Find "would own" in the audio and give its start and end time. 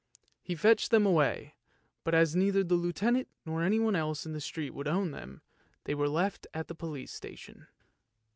4.71-5.11